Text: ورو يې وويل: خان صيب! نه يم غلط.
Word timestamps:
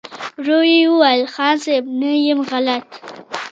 ورو 0.41 0.59
يې 0.71 0.79
وويل: 0.91 1.21
خان 1.33 1.55
صيب! 1.63 1.83
نه 1.99 2.09
يم 2.27 2.39
غلط. 2.49 2.85